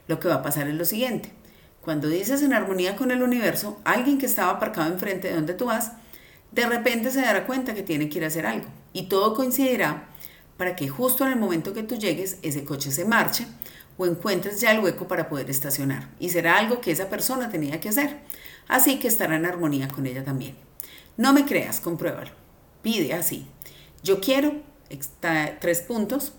Lo 0.09 0.19
que 0.19 0.27
va 0.27 0.35
a 0.35 0.43
pasar 0.43 0.67
es 0.67 0.75
lo 0.75 0.83
siguiente. 0.83 1.31
Cuando 1.79 2.09
dices 2.09 2.41
en 2.41 2.51
armonía 2.51 2.97
con 2.97 3.11
el 3.11 3.23
universo, 3.23 3.79
alguien 3.85 4.17
que 4.17 4.25
estaba 4.25 4.51
aparcado 4.51 4.91
enfrente 4.91 5.29
de 5.29 5.35
donde 5.35 5.53
tú 5.53 5.67
vas, 5.67 5.93
de 6.51 6.65
repente 6.65 7.09
se 7.09 7.21
dará 7.21 7.47
cuenta 7.47 7.73
que 7.73 7.83
tiene 7.83 8.09
que 8.09 8.17
ir 8.17 8.25
a 8.25 8.27
hacer 8.27 8.47
algo. 8.47 8.67
Y 8.91 9.03
todo 9.03 9.33
coincidirá 9.33 10.09
para 10.57 10.75
que 10.75 10.89
justo 10.89 11.25
en 11.25 11.31
el 11.31 11.39
momento 11.39 11.71
que 11.71 11.83
tú 11.83 11.95
llegues, 11.95 12.37
ese 12.41 12.65
coche 12.65 12.91
se 12.91 13.05
marche 13.05 13.47
o 13.97 14.05
encuentres 14.05 14.61
ya 14.61 14.71
el 14.71 14.79
hueco 14.79 15.07
para 15.07 15.29
poder 15.29 15.49
estacionar. 15.49 16.09
Y 16.19 16.29
será 16.29 16.57
algo 16.57 16.81
que 16.81 16.91
esa 16.91 17.09
persona 17.09 17.49
tenía 17.49 17.79
que 17.79 17.89
hacer 17.89 18.17
así 18.67 18.99
que 18.99 19.07
estará 19.07 19.35
en 19.35 19.45
armonía 19.45 19.87
con 19.87 20.05
ella 20.05 20.23
también. 20.23 20.55
No 21.15 21.33
me 21.33 21.45
creas, 21.45 21.79
compruébalo. 21.79 22.31
Pide 22.81 23.13
así. 23.13 23.47
Yo 24.03 24.19
quiero, 24.21 24.61
tres 25.59 25.81
puntos, 25.81 26.33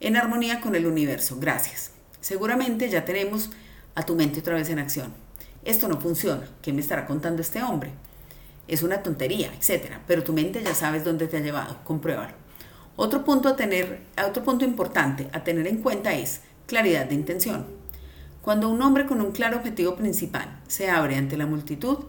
en 0.00 0.16
armonía 0.16 0.60
con 0.60 0.74
el 0.74 0.86
universo. 0.86 1.38
Gracias. 1.40 1.92
Seguramente 2.20 2.88
ya 2.88 3.04
tenemos 3.04 3.50
a 3.94 4.04
tu 4.04 4.14
mente 4.14 4.40
otra 4.40 4.54
vez 4.54 4.68
en 4.70 4.78
acción. 4.78 5.14
Esto 5.64 5.88
no 5.88 6.00
funciona. 6.00 6.48
¿Qué 6.62 6.72
me 6.72 6.80
estará 6.80 7.06
contando 7.06 7.42
este 7.42 7.62
hombre? 7.62 7.90
Es 8.68 8.82
una 8.82 9.02
tontería, 9.02 9.50
etc. 9.54 9.94
Pero 10.06 10.22
tu 10.22 10.32
mente 10.32 10.62
ya 10.62 10.74
sabes 10.74 11.04
dónde 11.04 11.26
te 11.26 11.38
ha 11.38 11.40
llevado. 11.40 11.78
Compruébalo. 11.84 12.34
Otro 12.96 13.24
punto, 13.24 13.48
a 13.48 13.56
tener, 13.56 14.02
otro 14.26 14.42
punto 14.42 14.64
importante 14.64 15.28
a 15.32 15.44
tener 15.44 15.66
en 15.68 15.78
cuenta 15.82 16.14
es 16.14 16.42
claridad 16.68 17.06
de 17.06 17.14
intención. 17.14 17.66
Cuando 18.42 18.68
un 18.68 18.82
hombre 18.82 19.06
con 19.06 19.22
un 19.22 19.32
claro 19.32 19.56
objetivo 19.56 19.96
principal 19.96 20.60
se 20.68 20.90
abre 20.90 21.16
ante 21.16 21.38
la 21.38 21.46
multitud, 21.46 22.04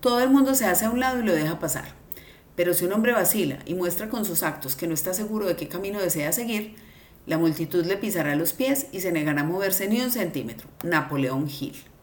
todo 0.00 0.20
el 0.20 0.28
mundo 0.28 0.54
se 0.54 0.66
hace 0.66 0.84
a 0.84 0.90
un 0.90 1.00
lado 1.00 1.18
y 1.18 1.24
lo 1.24 1.32
deja 1.32 1.58
pasar. 1.58 1.94
Pero 2.54 2.74
si 2.74 2.84
un 2.84 2.92
hombre 2.92 3.12
vacila 3.12 3.58
y 3.64 3.72
muestra 3.74 4.10
con 4.10 4.26
sus 4.26 4.42
actos 4.42 4.76
que 4.76 4.86
no 4.86 4.92
está 4.92 5.14
seguro 5.14 5.46
de 5.46 5.56
qué 5.56 5.66
camino 5.66 5.98
desea 5.98 6.30
seguir, 6.32 6.76
la 7.26 7.38
multitud 7.38 7.86
le 7.86 7.96
pisará 7.96 8.36
los 8.36 8.52
pies 8.52 8.86
y 8.92 9.00
se 9.00 9.12
negará 9.12 9.40
a 9.40 9.44
moverse 9.44 9.88
ni 9.88 10.02
un 10.02 10.10
centímetro. 10.10 10.68
Napoleón 10.84 11.48
Hill. 11.48 11.91